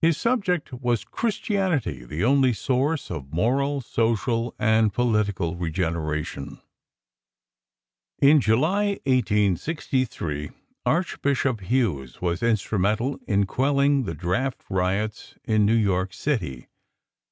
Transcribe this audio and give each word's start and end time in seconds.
His 0.00 0.16
subject 0.16 0.72
was: 0.72 1.02
"Christianity, 1.02 2.04
the 2.04 2.22
Only 2.22 2.52
Source 2.52 3.10
of 3.10 3.32
Moral, 3.32 3.80
Social 3.80 4.54
and 4.56 4.92
Political 4.92 5.56
Regeneration." 5.56 6.60
In 8.20 8.40
July, 8.40 9.00
1863, 9.04 10.50
Archbishop 10.86 11.58
Hughes 11.62 12.22
was 12.22 12.40
instrumental 12.40 13.18
in 13.26 13.46
quelling 13.46 14.04
the 14.04 14.14
draft 14.14 14.62
riots 14.70 15.34
in 15.42 15.66
New 15.66 15.74
York 15.74 16.14
City. 16.14 16.68